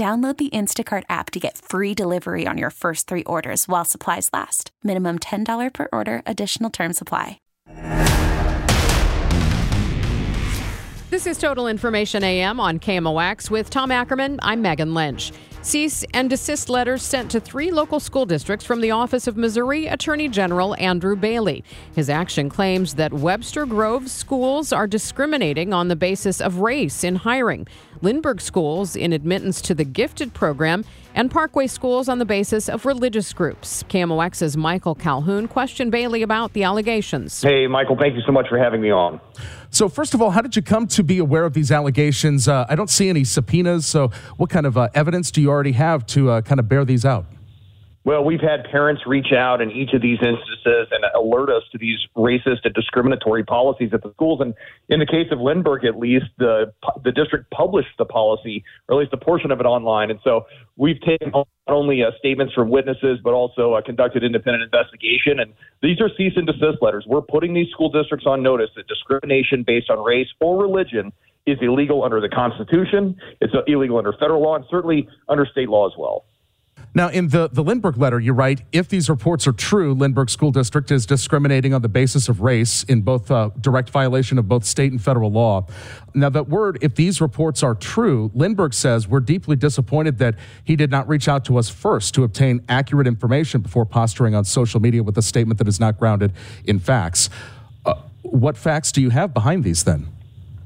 [0.00, 4.30] Download the Instacart app to get free delivery on your first three orders while supplies
[4.32, 4.70] last.
[4.82, 7.38] Minimum $10 per order, additional term supply.
[11.10, 14.40] This is Total Information AM on KMOX with Tom Ackerman.
[14.42, 15.32] I'm Megan Lynch.
[15.60, 19.86] Cease and desist letters sent to three local school districts from the office of Missouri
[19.86, 21.62] Attorney General Andrew Bailey.
[21.94, 27.16] His action claims that Webster Groves schools are discriminating on the basis of race in
[27.16, 27.66] hiring,
[28.02, 30.84] Lindbergh schools in admittance to the gifted program,
[31.14, 33.82] and Parkway schools on the basis of religious groups.
[33.88, 37.42] KMOX's Michael Calhoun questioned Bailey about the allegations.
[37.42, 39.20] Hey, Michael, thank you so much for having me on.
[39.70, 42.48] So, first of all, how did you come to be aware of these allegations?
[42.48, 43.86] Uh, I don't see any subpoenas.
[43.86, 46.84] So, what kind of uh, evidence do you already have to uh, kind of bear
[46.84, 47.26] these out?
[48.02, 51.78] Well, we've had parents reach out in each of these instances and alert us to
[51.78, 54.40] these racist and discriminatory policies at the schools.
[54.40, 54.54] And
[54.88, 56.72] in the case of Lindbergh, at least, the
[57.04, 60.10] the district published the policy, or at least a portion of it online.
[60.10, 64.64] And so we've taken not only uh, statements from witnesses, but also uh, conducted independent
[64.64, 65.38] investigation.
[65.38, 67.04] And these are cease and desist letters.
[67.06, 71.12] We're putting these school districts on notice that discrimination based on race or religion
[71.44, 73.16] is illegal under the Constitution.
[73.42, 76.24] It's illegal under federal law and certainly under state law as well.
[76.92, 80.50] Now, in the, the Lindbergh letter, you write if these reports are true, Lindbergh School
[80.50, 84.64] District is discriminating on the basis of race in both uh, direct violation of both
[84.64, 85.66] state and federal law.
[86.14, 90.74] Now, that word, if these reports are true, Lindbergh says we're deeply disappointed that he
[90.74, 94.80] did not reach out to us first to obtain accurate information before posturing on social
[94.80, 96.32] media with a statement that is not grounded
[96.64, 97.30] in facts.
[97.86, 100.08] Uh, what facts do you have behind these then?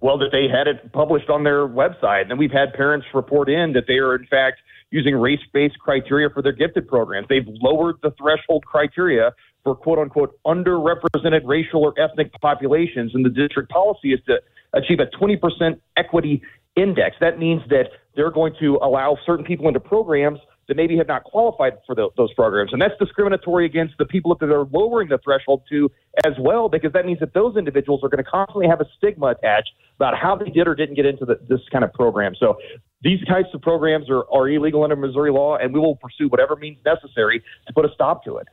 [0.00, 2.22] Well, that they had it published on their website.
[2.22, 4.60] And then we've had parents report in that they are, in fact,
[4.90, 7.26] using race based criteria for their gifted programs.
[7.28, 9.32] They've lowered the threshold criteria
[9.64, 13.14] for quote unquote underrepresented racial or ethnic populations.
[13.14, 14.40] And the district policy is to
[14.72, 16.42] achieve a 20% equity
[16.76, 17.16] index.
[17.20, 20.38] That means that they're going to allow certain people into programs
[20.68, 22.72] that maybe have not qualified for the, those programs.
[22.72, 25.90] And that's discriminatory against the people that they're lowering the threshold to
[26.24, 29.26] as well, because that means that those individuals are going to constantly have a stigma
[29.26, 32.34] attached about how they did or didn't get into the, this kind of program.
[32.38, 32.56] So
[33.06, 36.56] these types of programs are, are illegal under Missouri law, and we will pursue whatever
[36.56, 38.48] means necessary to put a stop to it.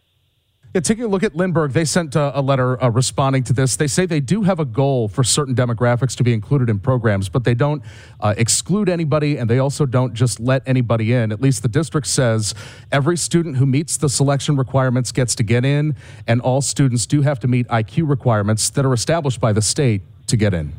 [0.76, 3.76] Yeah, taking a look at Lindbergh, they sent a, a letter uh, responding to this.
[3.76, 7.30] They say they do have a goal for certain demographics to be included in programs,
[7.30, 7.82] but they don't
[8.20, 11.32] uh, exclude anybody and they also don't just let anybody in.
[11.32, 12.54] At least the district says
[12.92, 15.96] every student who meets the selection requirements gets to get in,
[16.28, 20.02] and all students do have to meet IQ requirements that are established by the state
[20.28, 20.74] to get in.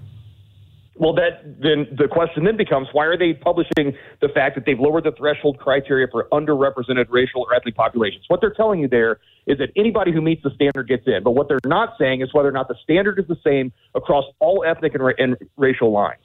[0.96, 4.78] Well, that then the question then becomes why are they publishing the fact that they've
[4.78, 8.24] lowered the threshold criteria for underrepresented racial or ethnic populations?
[8.28, 11.22] What they're telling you there is that anybody who meets the standard gets in.
[11.24, 14.24] But what they're not saying is whether or not the standard is the same across
[14.38, 16.22] all ethnic and, ra- and racial lines.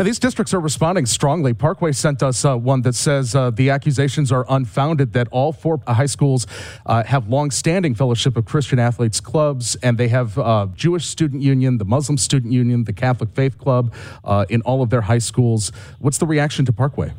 [0.00, 1.52] Now, these districts are responding strongly.
[1.52, 5.78] Parkway sent us uh, one that says uh, the accusations are unfounded that all four
[5.86, 6.46] high schools
[6.86, 11.76] uh, have long-standing Fellowship of Christian Athletes clubs, and they have uh, Jewish Student Union,
[11.76, 13.92] the Muslim Student Union, the Catholic Faith Club
[14.24, 15.70] uh, in all of their high schools.
[15.98, 17.12] What's the reaction to Parkway?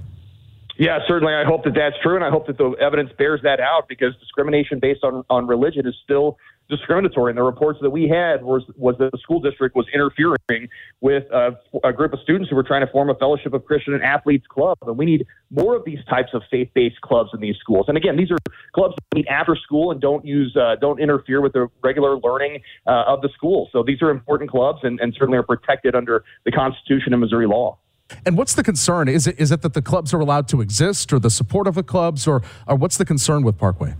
[0.80, 1.36] Yeah, certainly.
[1.36, 4.16] I hope that that's true, and I hope that the evidence bears that out because
[4.20, 6.40] discrimination based on, on religion is still
[6.72, 7.32] discriminatory.
[7.32, 10.70] And the reports that we had was was that the school district was interfering
[11.02, 13.94] with a, a group of students who were trying to form a fellowship of Christian
[13.94, 14.78] and athletes club.
[14.82, 17.86] And we need more of these types of faith-based clubs in these schools.
[17.90, 18.38] And again, these are
[18.74, 22.62] clubs that meet after school and don't use uh, don't interfere with the regular learning
[22.88, 23.70] uh, of the school.
[23.72, 27.48] So these are important clubs and, and certainly are protected under the Constitution and Missouri
[27.48, 27.78] law.
[28.26, 29.08] And what's the concern?
[29.08, 31.76] Is it is it that the clubs are allowed to exist, or the support of
[31.76, 33.94] the clubs, or or what's the concern with Parkway?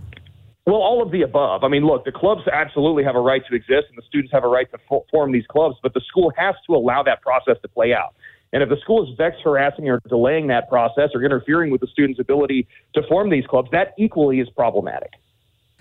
[0.64, 1.64] Well, all of the above.
[1.64, 4.44] I mean, look, the clubs absolutely have a right to exist, and the students have
[4.44, 7.68] a right to form these clubs, but the school has to allow that process to
[7.68, 8.14] play out.
[8.52, 11.86] And if the school is vexed, harassing, or delaying that process or interfering with the
[11.88, 15.10] student's ability to form these clubs, that equally is problematic.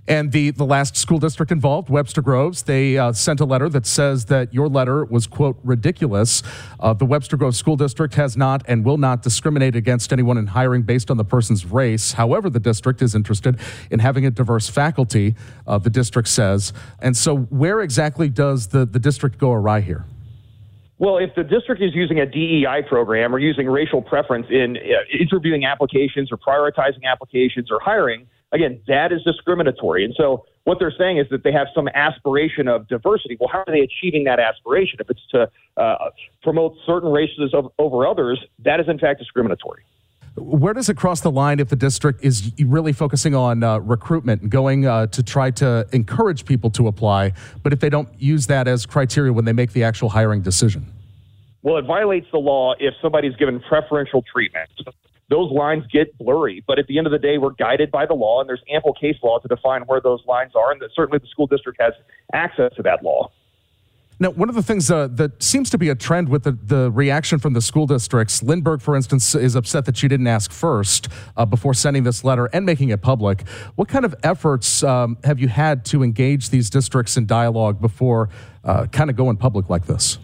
[0.07, 3.85] And the, the last school district involved, Webster Groves, they uh, sent a letter that
[3.85, 6.41] says that your letter was, quote, ridiculous.
[6.79, 10.47] Uh, the Webster Groves School District has not and will not discriminate against anyone in
[10.47, 12.13] hiring based on the person's race.
[12.13, 13.59] However, the district is interested
[13.91, 15.35] in having a diverse faculty,
[15.67, 16.73] uh, the district says.
[16.99, 20.05] And so, where exactly does the, the district go awry here?
[20.97, 25.17] Well, if the district is using a DEI program or using racial preference in uh,
[25.19, 30.03] interviewing applications or prioritizing applications or hiring, Again, that is discriminatory.
[30.03, 33.37] And so what they're saying is that they have some aspiration of diversity.
[33.39, 34.99] Well, how are they achieving that aspiration?
[34.99, 36.09] If it's to uh,
[36.43, 39.83] promote certain races over others, that is in fact discriminatory.
[40.35, 44.43] Where does it cross the line if the district is really focusing on uh, recruitment
[44.43, 47.33] and going uh, to try to encourage people to apply,
[47.63, 50.85] but if they don't use that as criteria when they make the actual hiring decision?
[51.63, 54.69] Well, it violates the law if somebody's given preferential treatment
[55.31, 56.63] those lines get blurry.
[56.67, 58.93] But at the end of the day, we're guided by the law, and there's ample
[58.93, 61.93] case law to define where those lines are, and that certainly the school district has
[62.33, 63.31] access to that law.
[64.19, 66.91] Now, one of the things uh, that seems to be a trend with the, the
[66.91, 71.07] reaction from the school districts, Lindbergh, for instance, is upset that you didn't ask first
[71.35, 73.47] uh, before sending this letter and making it public.
[73.77, 78.29] What kind of efforts um, have you had to engage these districts in dialogue before
[78.63, 80.19] uh, kind of going public like this?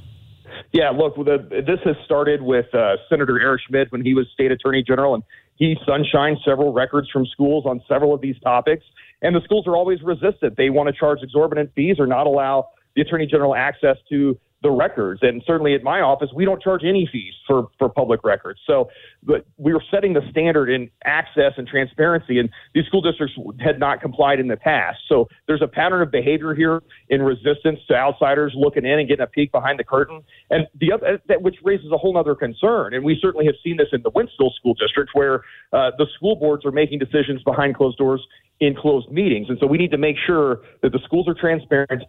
[0.77, 4.51] Yeah, look, the, this has started with uh, Senator Eric Schmitt when he was state
[4.51, 5.23] attorney general, and
[5.55, 8.85] he sunshined several records from schools on several of these topics.
[9.23, 10.55] And the schools are always resistant.
[10.55, 14.71] They want to charge exorbitant fees or not allow the attorney general access to the
[14.71, 15.19] records.
[15.21, 18.59] And certainly at my office, we don't charge any fees for, for public records.
[18.65, 18.89] So
[19.23, 23.79] but we were setting the standard in access and transparency, and these school districts had
[23.79, 24.99] not complied in the past.
[25.07, 29.23] So there's a pattern of behavior here in resistance to outsiders looking in and getting
[29.23, 30.23] a peek behind the curtain.
[30.49, 32.93] And the other, that, which raises a whole other concern.
[32.93, 35.41] And we certainly have seen this in the Wentzville School District, where
[35.73, 38.25] uh, the school boards are making decisions behind closed doors
[38.59, 39.49] in closed meetings.
[39.49, 42.03] And so we need to make sure that the schools are transparent,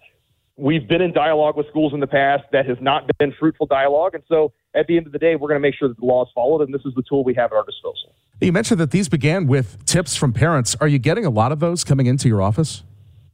[0.59, 4.17] We've been in dialogue with schools in the past that has not been fruitful dialogue.
[4.17, 6.05] And so at the end of the day, we're going to make sure that the
[6.05, 8.13] law is followed, and this is the tool we have at our disposal.
[8.41, 10.75] You mentioned that these began with tips from parents.
[10.81, 12.83] Are you getting a lot of those coming into your office?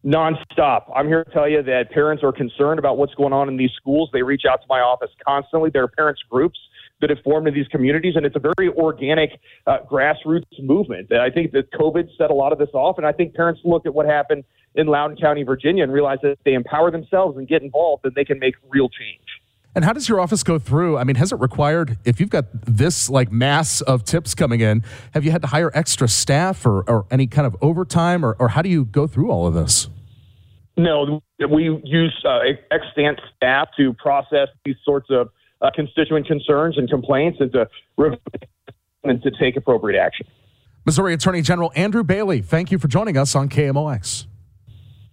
[0.05, 0.93] Nonstop.
[0.95, 3.73] I'm here to tell you that parents are concerned about what's going on in these
[3.75, 4.11] schools.
[4.13, 5.71] They reach out to my office constantly.
[5.71, 6.59] There are parents groups
[7.01, 11.11] that have formed in these communities, and it's a very organic uh, grassroots movement.
[11.11, 13.87] I think that COVID set a lot of this off, and I think parents look
[13.87, 14.45] at what happened
[14.75, 18.13] in Loudoun County, Virginia, and realize that if they empower themselves and get involved, then
[18.15, 19.21] they can make real change.
[19.77, 20.99] And how does your office go through?
[20.99, 24.85] I mean, has it required, if you've got this like mass of tips coming in,
[25.13, 28.49] have you had to hire extra staff or, or any kind of overtime, or, or
[28.49, 29.89] how do you go through all of this?
[30.77, 31.21] No,
[31.51, 35.31] we use uh, extant staff to process these sorts of
[35.61, 37.69] uh, constituent concerns and complaints and to
[39.05, 40.27] and to take appropriate action.
[40.85, 44.27] Missouri Attorney General Andrew Bailey, thank you for joining us on KMOX.